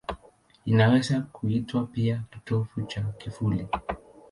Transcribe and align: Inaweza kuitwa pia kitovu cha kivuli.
Inaweza 0.65 1.21
kuitwa 1.21 1.85
pia 1.85 2.23
kitovu 2.33 2.81
cha 2.81 3.01
kivuli. 3.03 3.67